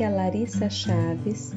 [0.00, 1.52] Larissa Chaves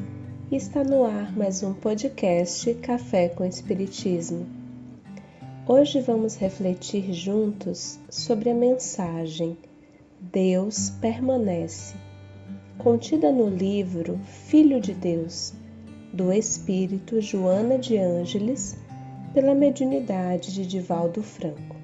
[0.52, 4.46] e está no ar mais um podcast Café com Espiritismo.
[5.66, 9.58] Hoje vamos refletir juntos sobre a mensagem
[10.20, 11.96] Deus permanece,
[12.78, 15.54] contida no livro Filho de Deus,
[16.14, 18.78] do Espírito Joana de Ângeles,
[19.34, 21.78] pela mediunidade de Divaldo Franco.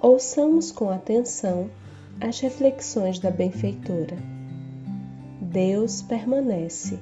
[0.00, 1.70] Ouçamos com atenção
[2.18, 4.39] as reflexões da benfeitora.
[5.52, 7.00] Deus permanece.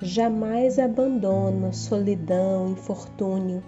[0.00, 3.62] Jamais abandona solidão, infortúnio.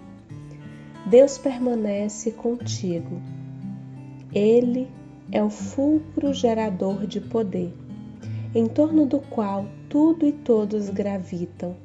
[1.05, 3.21] Deus permanece contigo.
[4.33, 4.87] Ele
[5.31, 7.71] é o fulcro gerador de poder,
[8.55, 11.75] em torno do qual tudo e todos gravitam.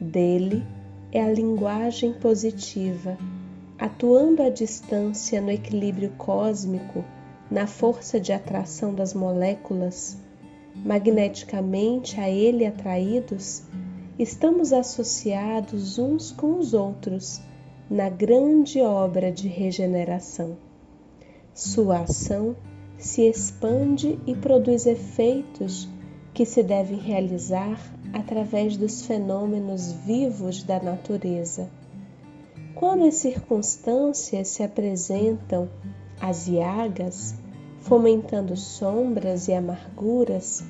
[0.00, 0.64] Dele
[1.12, 3.18] é a linguagem positiva,
[3.78, 7.04] atuando à distância no equilíbrio cósmico,
[7.50, 10.23] na força de atração das moléculas
[10.74, 13.62] magneticamente a Ele atraídos,
[14.18, 17.40] estamos associados uns com os outros
[17.90, 20.56] na grande obra de regeneração.
[21.52, 22.56] Sua ação
[22.98, 25.88] se expande e produz efeitos
[26.32, 27.78] que se devem realizar
[28.12, 31.68] através dos fenômenos vivos da natureza.
[32.74, 35.68] Quando as circunstâncias se apresentam
[36.20, 37.34] aziagas,
[37.84, 40.64] fomentando sombras e amarguras,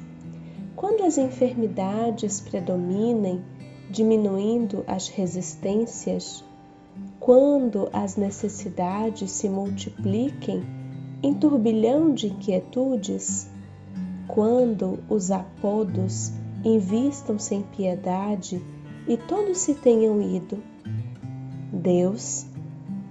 [0.74, 3.40] quando as enfermidades predominem,
[3.88, 6.42] diminuindo as resistências,
[7.20, 10.64] quando as necessidades se multipliquem
[11.22, 13.48] em turbilhão de inquietudes,
[14.26, 16.32] quando os apodos
[16.64, 18.60] invistam sem piedade
[19.06, 20.58] e todos se tenham ido,
[21.72, 22.44] Deus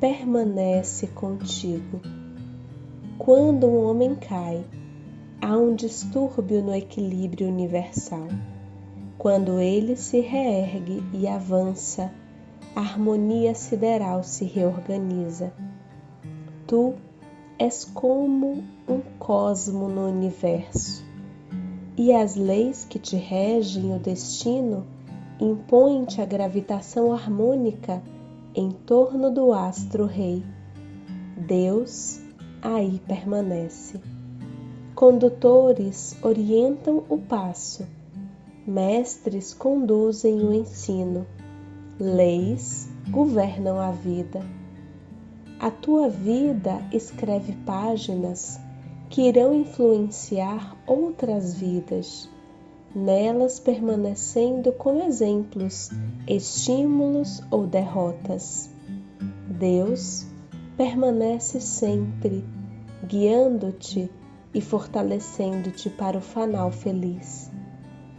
[0.01, 2.01] permanece contigo
[3.17, 4.65] quando um homem cai,
[5.39, 8.27] há um distúrbio no equilíbrio universal.
[9.17, 12.11] Quando ele se reergue e avança,
[12.75, 15.53] a harmonia sideral se reorganiza.
[16.65, 16.95] Tu
[17.59, 21.05] és como um cosmo no universo,
[21.95, 24.85] e as leis que te regem o destino
[25.39, 28.01] impõem-te a gravitação harmônica
[28.55, 30.43] em torno do astro-rei.
[31.37, 32.22] Deus
[32.63, 33.99] aí permanece.
[34.95, 37.85] Condutores orientam o passo,
[38.65, 41.27] mestres conduzem o ensino,
[41.99, 44.41] leis governam a vida.
[45.59, 48.59] A tua vida escreve páginas
[49.09, 52.29] que irão influenciar outras vidas,
[52.95, 55.89] nelas permanecendo como exemplos,
[56.27, 58.69] estímulos ou derrotas.
[59.47, 60.32] Deus
[60.77, 62.43] permanece sempre,
[63.07, 64.09] guiando-te
[64.53, 67.51] e fortalecendo-te para o fanal feliz.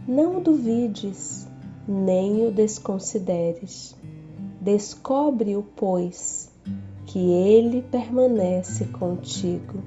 [0.07, 1.47] Não o duvides,
[1.87, 3.95] nem o desconsideres.
[4.61, 6.49] Descobre-o, pois,
[7.05, 9.83] que ele permanece contigo.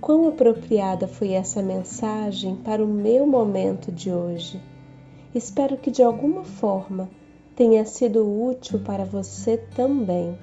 [0.00, 4.60] Quão apropriada foi essa mensagem para o meu momento de hoje.
[5.34, 7.08] Espero que de alguma forma
[7.56, 10.36] tenha sido útil para você também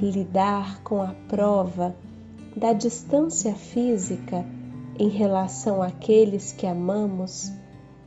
[0.00, 1.96] lidar com a prova
[2.54, 4.44] da distância física
[4.98, 7.52] em relação àqueles que amamos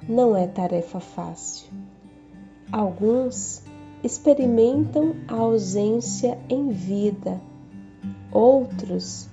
[0.08, 1.68] não é tarefa fácil.
[2.72, 3.64] Alguns
[4.04, 7.42] experimentam a ausência em vida,
[8.32, 9.28] outros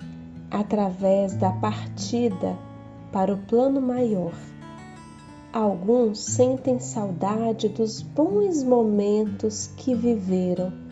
[0.50, 2.56] através da partida
[3.12, 4.34] para o plano maior.
[5.52, 10.85] Alguns sentem saudade dos bons momentos que viveram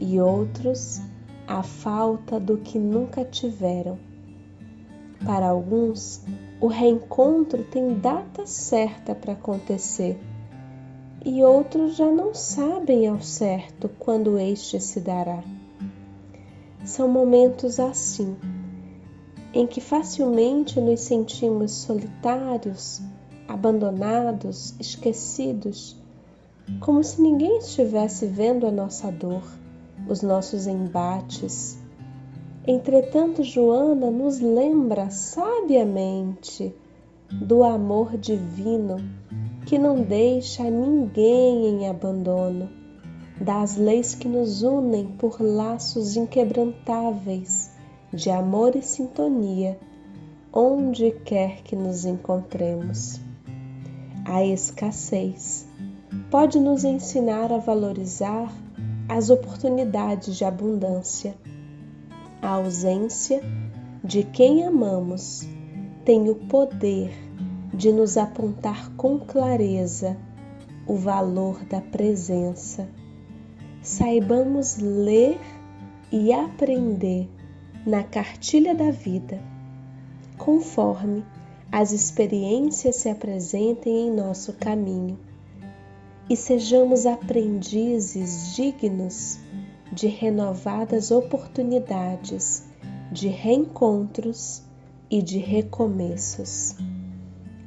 [0.00, 1.00] e outros
[1.46, 3.98] a falta do que nunca tiveram.
[5.24, 6.22] Para alguns,
[6.60, 10.18] o reencontro tem data certa para acontecer
[11.24, 15.42] e outros já não sabem ao certo quando este se dará.
[16.84, 18.36] São momentos assim,
[19.54, 23.00] em que facilmente nos sentimos solitários,
[23.48, 25.96] abandonados, esquecidos,
[26.80, 29.42] como se ninguém estivesse vendo a nossa dor
[30.08, 31.78] os nossos embates.
[32.66, 36.74] Entretanto, Joana nos lembra sabiamente
[37.30, 38.96] do amor divino
[39.66, 42.68] que não deixa ninguém em abandono,
[43.40, 47.70] das leis que nos unem por laços inquebrantáveis
[48.12, 49.78] de amor e sintonia,
[50.52, 53.20] onde quer que nos encontremos.
[54.24, 55.66] A escassez
[56.30, 58.52] pode nos ensinar a valorizar
[59.08, 61.34] as oportunidades de abundância.
[62.40, 63.42] A ausência
[64.02, 65.46] de quem amamos
[66.04, 67.10] tem o poder
[67.72, 70.16] de nos apontar com clareza
[70.86, 72.88] o valor da presença.
[73.82, 75.40] Saibamos ler
[76.12, 77.28] e aprender
[77.86, 79.40] na cartilha da vida,
[80.38, 81.24] conforme
[81.70, 85.18] as experiências se apresentem em nosso caminho,
[86.28, 89.38] e sejamos aprendizes dignos
[89.92, 92.64] de renovadas oportunidades,
[93.12, 94.62] de reencontros
[95.10, 96.76] e de recomeços.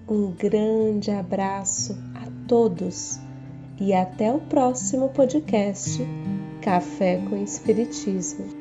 [0.09, 3.19] Um grande abraço a todos
[3.80, 6.01] e até o próximo podcast
[6.62, 8.56] Café com Espiritismo.